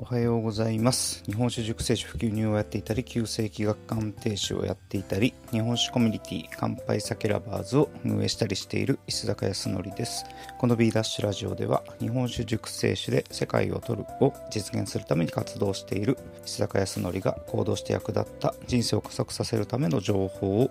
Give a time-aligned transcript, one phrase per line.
[0.00, 1.24] おはようございます。
[1.26, 10.24] 日本酒熟成酒普及入をやっていたり旧世紀学館停止をやっていたり日本酒コミュニティ乾杯酒ラバーズを運営したりしている石坂康則です。
[10.56, 20.70] この B ダッシュラジオでは日本酒熟成酒で世界を取るを実現するために活動している石坂康則が行動して役立った人生を加速させるための情報を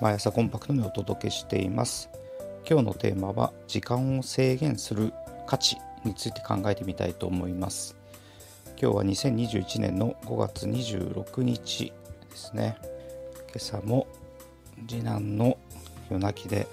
[0.00, 2.08] 毎朝コンパクトにお届けしています。
[2.66, 5.12] 今日のテーマは時間を制限する
[5.46, 8.02] 価値について考えてみたいと思います。
[8.76, 11.92] 今日は2021年の5月26日
[12.30, 12.76] ですね。
[13.48, 14.08] 今朝も
[14.88, 15.56] 次男の
[16.10, 16.66] 夜泣きで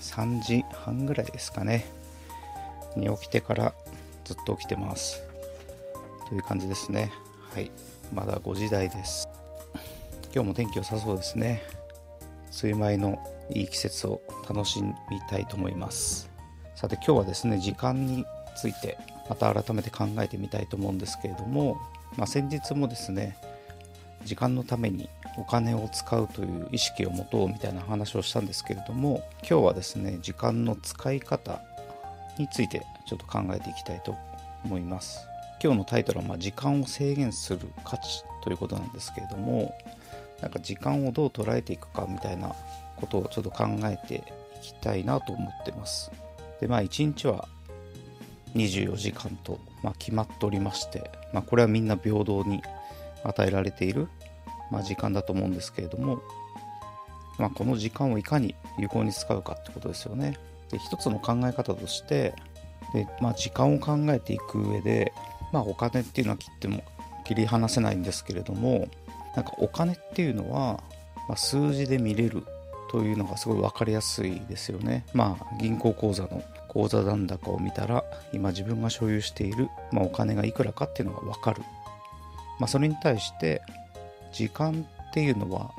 [0.00, 1.84] 3時半ぐらいですかね。
[2.96, 3.74] に起きてから
[4.24, 5.20] ずっと起きてます。
[6.28, 7.12] という感じですね。
[7.52, 7.72] はい。
[8.14, 9.28] まだ5時台です。
[10.32, 11.62] 今日も天気良さそうですね。
[12.62, 13.18] 梅雨前の
[13.50, 14.92] いい季節を楽しみ
[15.28, 16.30] たいと思います。
[16.76, 18.24] さて今日はですね時間に
[18.56, 18.96] ついて
[19.32, 21.80] また改めて考えてみたいと思うんですけれども、
[22.18, 23.38] まあ、先日もですね
[24.26, 25.08] 時間のために
[25.38, 31.62] お金を使うという意識を持とうみたいな話をしたんですけれども今日はですね時間の使い方
[32.38, 34.14] についてちょっと考えていきたいと
[34.64, 35.26] 思います。
[35.62, 39.72] 今日のタイトルは、ま時間を制限する価値ということなんですけれども
[40.40, 42.52] なんか時間をどう捉えていくかみたいな
[42.96, 44.22] ことをちょっと考えてい
[44.60, 46.10] きたいなと思ってます。
[46.60, 47.48] でまあ一日は
[48.54, 52.62] 24時間と、まあ、決まっておりまして、まあ、これはみんな平等に
[53.24, 54.08] 与えられている、
[54.70, 56.22] まあ、時間だと思うんですけれども、
[57.38, 60.36] まあ、この時間をいかに有効に使うかってことですよね。
[60.70, 62.34] で一つの考え方として
[62.94, 65.12] で、まあ、時間を考えていく上で、
[65.52, 66.82] まあ、お金っていうのは切っても
[67.24, 68.88] 切り離せないんですけれども
[69.36, 70.82] なんかお金っていうのは、
[71.28, 72.44] まあ、数字で見れる
[72.90, 75.06] というのがすごい分かりやすいですよね。
[75.14, 76.42] まあ銀行口座の
[76.72, 81.60] 口座残高を見たら今自分が所有している、まあ、お金がいくらかっていうのが分かる、
[82.58, 83.60] まあ、それに対して
[84.32, 85.72] 時間っていうのは、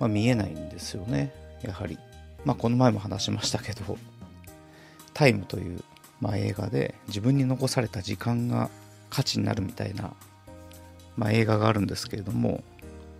[0.00, 1.34] まあ、見えないんですよね。
[1.60, 1.98] やはり、
[2.46, 3.98] まあ、この前も話しましたけど
[5.12, 5.82] 「タイムという、
[6.20, 8.70] まあ、映画で自分に残された時間が
[9.10, 10.14] 価値になるみたいな、
[11.16, 12.64] まあ、映画があるんですけれども、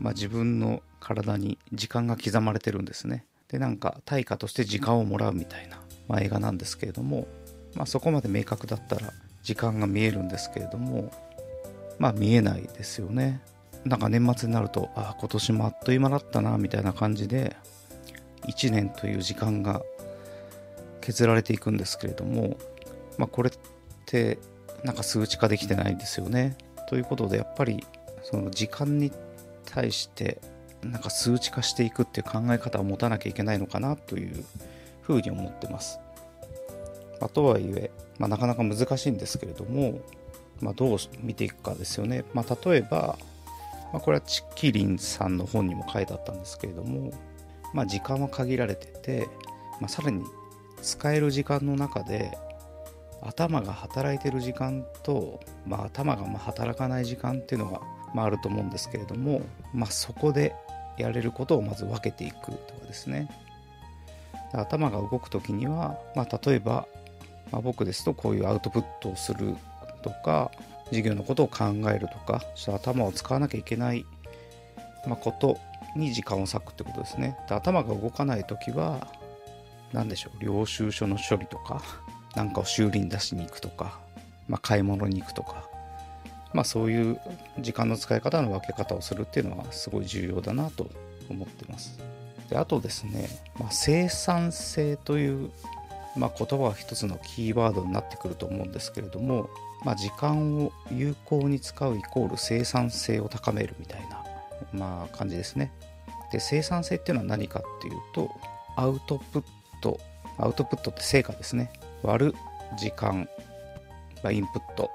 [0.01, 3.27] まあ、自分の体に時間が刻まれてるんですね。
[3.49, 5.81] でなんか対価として時間をもらうみたいな。
[6.09, 7.29] まあ、映画なんですけれども、
[7.75, 11.13] まあ、そこまで明確だったら時間が見えるんですけれども
[11.99, 13.41] まあ見えないですよね
[13.85, 17.57] なんか年末になるとああ今年もあっという間だったなみたいな感じで
[18.47, 19.83] 1年という時間が
[21.01, 22.57] 削られていくんですけれども、
[23.17, 23.53] まあ、これっ
[24.07, 24.39] て
[24.85, 26.57] なんか数値化できてないんですよね。
[26.89, 27.85] ということでやっぱり
[28.23, 29.13] その時間に
[29.67, 30.41] 対して
[30.83, 34.45] なんか数値化していくっていう考え方を持たなきゃいけないのかなという
[35.09, 35.99] ふうに思ってます。
[37.21, 40.01] まあ、とはいえ、まあ、なかなか難しいんですけれども、
[40.61, 42.25] まあ、どう見ていくかですよね。
[42.35, 43.19] まあ、例えば、
[43.93, 47.11] まあ、これはチッキリンさんの本にも書いてあったんですけれども、
[47.73, 49.29] まあ、時間は限られてて、
[49.81, 50.23] まあ、さらに
[50.83, 52.37] 使える時間の中で
[53.23, 57.81] 頭が働いてる時間と、まあ、頭がま働かない時間っていうのが、
[58.15, 59.41] まあ、あると思うんですけれども、
[59.73, 60.55] まあ、そこで
[60.99, 63.29] やれることをまず分けていくとかですね
[64.53, 66.87] 頭が動く時には、まあ、例えば、
[67.51, 69.57] まあ、僕ですとこういうアウトプットをする
[70.03, 70.51] とか
[70.87, 74.07] 授業のことを考えるとかちょっと頭を使わなきゃいけない、
[75.07, 75.59] まあ、こと
[75.97, 79.07] に時間を割くってことですねで頭が動かない時は
[79.93, 81.83] 何でしょう領収書の処理とか
[82.35, 83.99] 何かを修理に出しに行くとか、
[84.49, 85.69] まあ、買い物に行くとか
[86.53, 87.21] まあそういう
[87.59, 90.89] 時間の使い方の分け方をするっていうのはすごい重要だなと
[91.29, 91.99] 思ってます。
[92.49, 93.29] であとですね、
[93.59, 95.51] まあ、生産性という、
[96.17, 99.49] まあ、言葉は一つのキーワードになってくると思うんですけれども、
[99.85, 104.25] まあ、時間を有効に使うイコール生産性を高めるみたいな、
[104.73, 105.73] まあ、感じですね。
[106.33, 108.31] で生産性っていうのは何かっていうと
[108.77, 109.45] アウトプッ
[109.81, 109.99] ト
[110.39, 111.71] アウトプットって成果ですね
[112.03, 112.35] 割る
[112.79, 113.29] 時間、
[114.23, 114.91] ま、インプット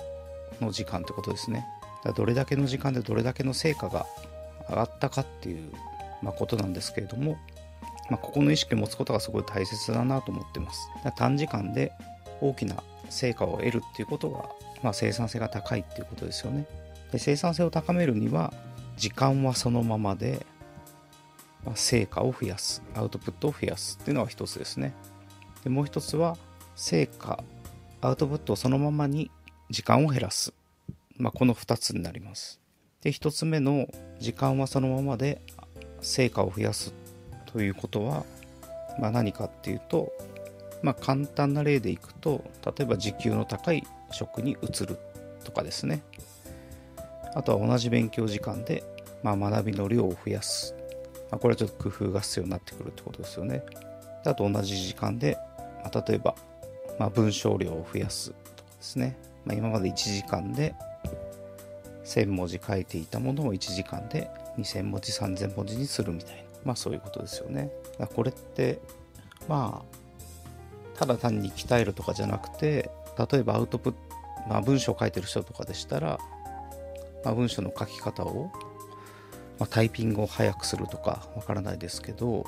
[0.61, 1.65] の時間ってことですね
[2.03, 4.06] だどれだけの時間でどれだけの成果が
[4.69, 5.71] 上がったかっていう
[6.23, 7.37] まあ、ことなんですけれども、
[8.09, 10.89] まあ、ここの意識を持つことがすごい大切だなと思ってます。
[11.15, 11.91] 短時間で
[12.41, 14.49] 大きな成果を得るっていうことが、
[14.81, 16.65] まあ、生産性が高いっていうことですよね。
[17.11, 18.53] で生産性を高めるには
[18.97, 20.45] 時間はそのままで、
[21.63, 24.93] まあ、成果を増やすアウトプットを増やすっていうのが一つですね。
[25.63, 26.37] でもう一つは
[26.75, 27.43] 成果
[28.01, 29.31] アウトプットをそのままに
[29.69, 30.53] 時間を減らす、
[31.17, 32.59] まあ、この2つになります。
[33.01, 33.87] で1つ目の
[34.19, 35.41] 時間はそのままで
[36.03, 36.94] 成果を増やす
[37.45, 38.25] ということは、
[39.00, 40.11] まあ、何かっていうと、
[40.81, 45.00] まあ、簡単な例でいくと例えば時給の高い職に移る
[45.44, 46.03] とかですね。
[47.35, 48.83] あとは同じ勉強時間で、
[49.23, 50.75] まあ、学びの量を増やす、
[51.31, 53.63] まあ、これはちょっと工夫が必要になってくるってことですよね。
[54.25, 55.38] あと同じ時間で、
[55.83, 56.35] まあ、例えば、
[56.99, 60.75] まあ、文章量を増やすとかですね、まあ、今まで1時間で
[62.06, 66.44] 1000文字書いていたものを1時間で2000文字3000文字にするみたいな。
[66.65, 67.71] まあそういうことですよね。
[68.15, 68.79] これって
[69.47, 72.89] まあただ単に鍛えるとかじゃなくて
[73.31, 74.00] 例えばアウトプット、
[74.47, 76.19] まあ、文章を書いてる人とかでしたら、
[77.23, 78.51] まあ、文章の書き方を、
[79.59, 82.45] まあ、タイピングを早くするとかわからないですけど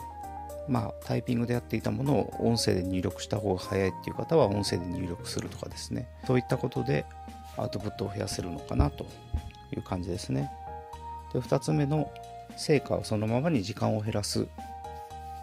[0.68, 6.08] まあ、タイピングでやっていたものを音声で入力した方が早いっていう方は音声で入力するとかですね。
[6.26, 7.06] そういったことで
[7.58, 9.06] アウトプットを増やせるのかなと
[9.72, 10.52] いう感じですね。
[11.34, 12.12] で2つ目の
[12.56, 14.48] 成果をそのままに時間を減らす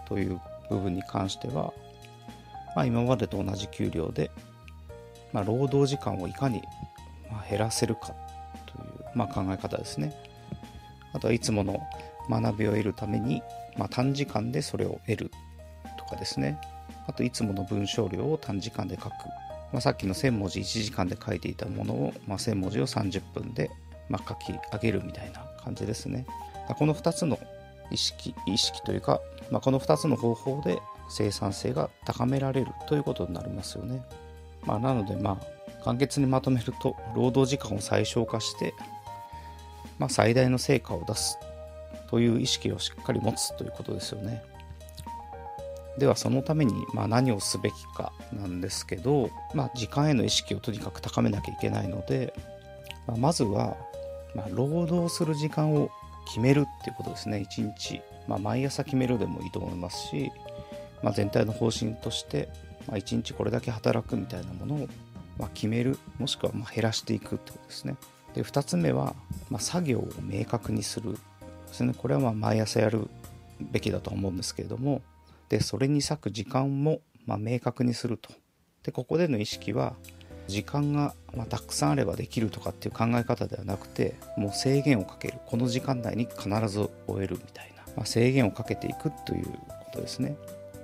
[0.07, 0.41] という
[0.71, 1.73] 部分に関しては、
[2.75, 4.31] まあ、今までと同じ給料で、
[5.33, 6.63] まあ、労働時間をいかに
[7.49, 8.15] 減らせるかという、
[9.15, 10.15] まあ、考え方ですね。
[11.13, 11.81] あとはいつもの
[12.31, 13.43] 学びを得るために、
[13.77, 15.31] まあ、短時間でそれを得る
[15.99, 16.59] とかですね。
[17.07, 19.11] あといつもの文章量を短時間で書く、
[19.73, 23.71] まあ、さっきの1000文字1時間で書いていたものを、まあ、1000文字を30分で、
[24.09, 26.27] まあ書き上げるみたいな感じですね
[26.79, 27.39] この2つの
[27.91, 29.21] 意識意識というか、
[29.51, 30.79] まあこの2つの方法で
[31.11, 34.03] 生産性が高められるということになりますよね、
[34.65, 38.73] まあ、なのでまあ簡潔にまとめると労働時間を最小化して、
[39.99, 41.39] まあ、最大の成果を出す
[42.09, 44.43] という意識をしっかり持つということですよね。
[45.99, 52.33] ではそのためにま何をすべきかなんですけど、まあ、時間への意識をとにかく高めなきゃいけないので、
[53.07, 53.77] ま、まずは、
[54.35, 55.91] ま労働する時間を
[56.27, 57.39] 決めるっていうことですね。
[57.39, 60.31] 1日、まあ、毎朝決めるでもいいと思いますし、
[61.03, 62.49] まあ、全体の方針として、
[62.87, 64.89] まあ、日これだけ働くみたいなものを
[65.39, 67.97] ま決めるもしくはま減らしていくってことですね。
[68.35, 69.15] で2つ目は、
[69.51, 71.19] ま作業を明確にするで
[71.75, 71.95] すね。
[71.97, 73.09] これはま毎朝やる
[73.61, 75.03] べきだと思うんですけれども
[75.49, 78.31] でそれに割く時間もま明確にすると。
[78.83, 79.95] でここでの意識は
[80.53, 85.35] 時間がまたくさんあればできるとかっていう考え方ではなくてもう制限をかける。
[85.47, 89.59] この時間内に必ず終えるみたいな、まあ、制限をかけていくというこ
[89.93, 90.37] とですね。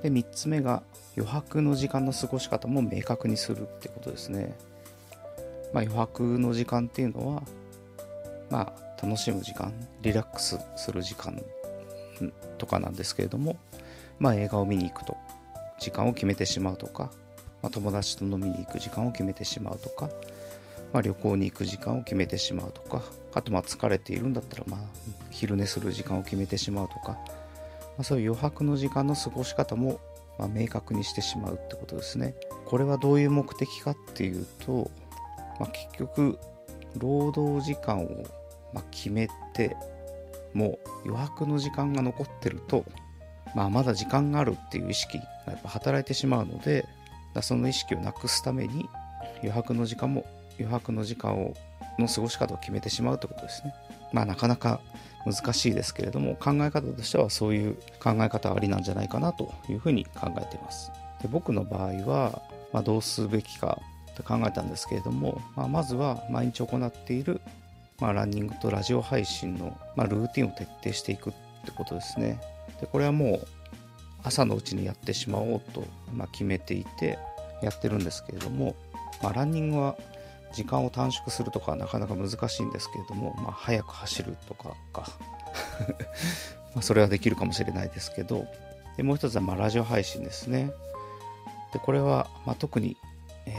[0.03, 0.83] で3つ目が
[1.17, 4.57] 余白の時間の過ごし方も明確にするってことですね、
[5.73, 7.43] まあ、余白の時間っていうのは
[8.51, 9.73] まあ楽しむ時間
[10.03, 11.43] リラックスする時間
[12.59, 13.57] とかなんですけれども、
[14.19, 15.17] まあ、映画を見に行くと
[15.79, 17.11] 時間を決めてしまうとか、
[17.63, 20.11] まあ、友達と飲みに行く時間を決めてしまうとか、
[20.93, 23.03] まあ、旅行に行く時間を決めてしまうとか
[23.35, 24.81] あとまあ疲れているんだったらまあ
[25.31, 27.19] 昼寝する時間を決めてしまうとか、ま
[27.99, 30.01] あ、そういう余白の時間の過ごし方も
[30.39, 32.35] ま明確にしてしまうってことですね。
[32.65, 34.91] これはどういう目的かっていうと、
[35.59, 36.39] まあ、結局
[36.97, 38.25] 労働時間を
[38.73, 39.77] まあ、決めて
[40.55, 42.85] もう余白の時間が残ってると、
[43.55, 46.87] まあ、まだ時間があるっていう意識がやっぱ働いてしまうので
[47.43, 48.89] その意識をなくすために
[49.39, 50.25] 余白の時間も
[50.59, 51.55] 余白の時間を
[51.99, 53.75] の過ごし方を決めてしまうってことですね。
[54.13, 54.81] まあなかなか
[55.27, 60.91] 難しいですけれども考え方としてはそういう考え方ありなんじゃないかなというふうに考えています。
[61.23, 62.43] で僕の場合は、
[62.73, 63.81] まあ、どうすべきか
[64.15, 67.41] と考えたんですけれども、まあ、まずは毎日行っている
[68.01, 71.33] まあ、ランニングとラジオ配信の、まあ、ルーティンを徹底していくっ
[71.65, 72.41] てことですね。
[72.81, 73.47] でこれはもう
[74.23, 77.19] 朝のうちにやってしまおうと、まあ、決めていて
[77.63, 78.75] やってるんですけれども、
[79.23, 79.97] まあ、ランニングは
[80.55, 85.11] 時間を短縮するとかなかなか難しいんですけれども、まあ、早く走るとかか
[86.75, 88.47] まそれはできるかもしれないですけど
[88.97, 90.71] でもう一つはまラジオ配信ですね
[91.73, 92.97] でこれはま特に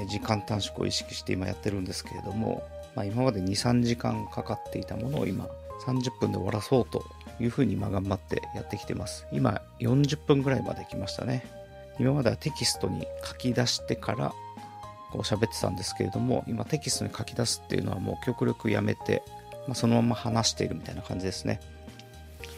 [0.07, 2.63] 時間短縮を意識して今やってるんですけれども
[2.95, 5.47] まあ、今まで2、3時間かかっていたものを今
[5.85, 7.03] 30分で終わらそうと
[7.39, 9.25] いうふうに今頑張ってやってきてます。
[9.31, 11.45] 今40分ぐらいまで来ましたね。
[11.99, 14.33] 今まではテキストに書き出してから
[15.11, 19.23] こう喋ってたんですけれども、今テキストに書き出すっていうのはもう極力やめて、
[19.67, 21.59] まあ、そのまま話しているみたいな感じですね。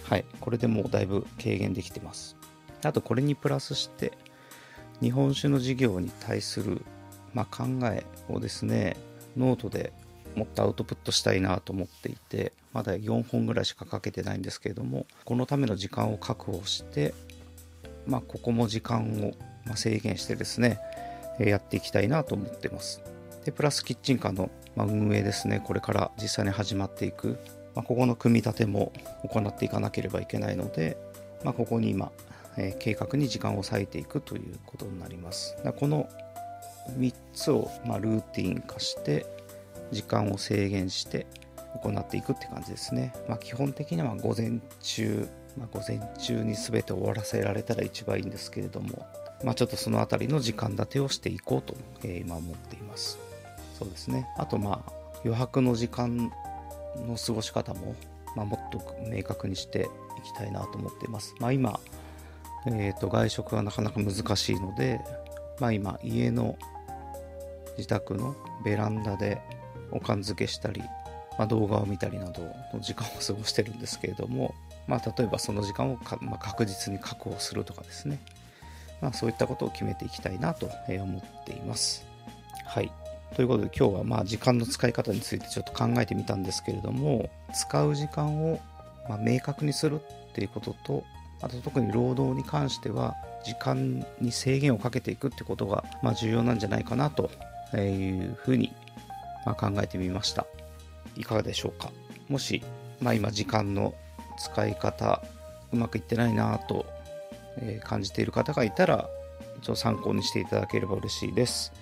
[0.09, 0.25] はい。
[0.39, 2.35] これでもうだいぶ軽減できてます。
[2.83, 4.11] あとこれにプラスして、
[5.01, 6.83] 日本酒の事業に対する、
[7.33, 8.97] まあ、考えをですね、
[9.37, 9.93] ノートで
[10.35, 17.13] もっとアウトプットしたいなと思っていてまだ4本ぐらいしか書けてないんですけれどもこのための時間を確保して
[18.05, 19.33] まあここも時間
[19.69, 20.79] を制限してですね
[21.39, 23.01] やっていきたいなと思ってます。
[23.45, 25.61] でプラスキッチンカーの運営ですね。
[25.63, 27.39] これから実際に始まっていく、
[27.75, 28.91] まあ、ここの組み立ても
[29.23, 30.97] 行っていかなければいけないので、
[31.43, 32.11] まあ、ここに今、
[32.57, 35.55] えー、計画に時間を割いていくということになります。
[35.79, 36.07] この
[36.97, 39.25] 3つを、まあ、ルーティン化して
[39.91, 41.27] 時間を制限して
[41.81, 43.13] 行っていくって感じですね。
[43.27, 45.27] まあ、基本的には午前中、
[45.57, 49.05] まあ、午前中に全て終わらせられたら一番いいんですけれども、
[49.43, 53.19] まあ、ちょっとその辺りの時間立てをしていこうと、えー、今思っています。
[53.77, 54.27] そうですね。
[54.37, 54.91] あとまあ
[55.23, 56.31] 余白の時間
[57.07, 57.95] の過ごし方も、
[58.35, 58.79] まあ、もっと
[59.09, 59.87] 明確にして
[60.19, 61.35] いきたいなと思っています。
[61.39, 61.79] まあ、今、
[62.67, 64.99] えー、と外食がなかなか難しいので、
[65.59, 66.57] まあ、今家の
[67.77, 69.41] 自宅のベランダで
[69.91, 70.81] おかん付けしたり、
[71.37, 72.43] まあ、動画を見たりなど
[72.73, 74.53] の時間を過ごしてるんですけれども、
[74.87, 78.19] まあ、例えばその時間をまあ、確実に確保するとかですね、
[79.01, 82.05] まあ、そういったことを決めていきたいなと思っています。
[82.65, 82.91] はい。
[83.35, 88.59] ということで今日はまあ時間の使い方についてちょっと考えてみたんですけれども使う時間を
[89.07, 91.03] ま明確にするっていうことと
[91.41, 97.31] あと特に労働に関しては時間に制限をかけていくってことがま重要なんじゃないかなと
[97.75, 98.73] いうふうに
[99.45, 100.45] ま考えてみました
[101.17, 101.89] いかがでしょうか
[102.29, 102.61] もし、
[103.01, 103.95] まあ、今時間の
[104.41, 105.21] 使い方
[105.71, 106.85] うまくいってないなと
[107.83, 109.09] 感じている方がいたら
[109.61, 111.73] ちょっと参考にしていただければ嬉しいです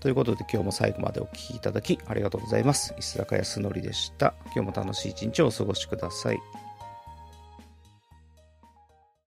[0.00, 2.94] ということで今日も最後までお聴きいただきありがとうございます。
[2.98, 4.34] 石坂康則でした。
[4.54, 6.38] 今日も楽しい一日をお過ごしください。